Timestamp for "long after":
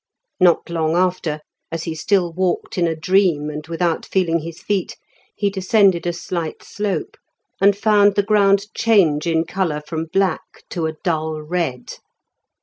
0.67-1.41